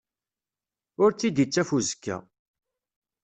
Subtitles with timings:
[1.03, 2.17] Ur tt-id-ittaf uzekka.